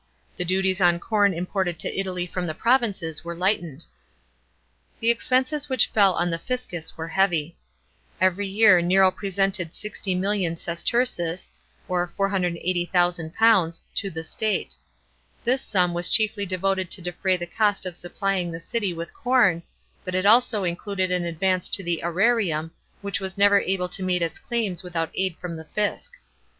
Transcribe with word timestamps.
The 0.35 0.45
duties 0.45 0.81
on 0.81 0.99
corn 0.99 1.31
imported 1.31 1.77
to 1.77 1.95
Italy 1.99 2.25
from 2.25 2.47
the 2.47 2.55
provinces 2.55 3.23
were 3.23 3.35
lightened. 3.35 3.85
The 4.99 5.11
expenses 5.11 5.69
which 5.69 5.89
fell 5.89 6.13
on 6.15 6.31
the 6.31 6.39
fiscus 6.39 6.97
were 6.97 7.09
heavy. 7.09 7.55
Every 8.19 8.47
year 8.47 8.81
Nero 8.81 9.11
presented 9.11 9.73
60,000,000 9.73 10.57
sesterces 10.57 11.51
(£480,000)" 11.87 13.81
to 14.01 14.09
the 14.09 14.23
state." 14.23 14.75
This 15.43 15.61
sum 15.61 15.93
was 15.93 16.09
chiefly 16.09 16.47
devoted 16.47 16.89
to 16.89 17.01
defray 17.03 17.37
the 17.37 17.45
cost 17.45 17.85
of 17.85 17.95
supplying 17.95 18.49
the 18.49 18.59
city 18.59 18.95
with 18.95 19.13
corn, 19.13 19.61
but 20.03 20.15
it 20.15 20.25
also 20.25 20.63
included 20.63 21.11
an 21.11 21.25
advance 21.25 21.69
to 21.69 21.83
the 21.83 22.01
aerarium, 22.03 22.71
which 23.03 23.19
was 23.19 23.37
never 23.37 23.59
able 23.59 23.89
to 23.89 24.01
meet 24.01 24.23
its 24.23 24.39
claims 24.39 24.81
without 24.81 25.11
aid 25.13 25.37
from 25.37 25.57
the 25.57 25.67
fisc. 25.77 26.09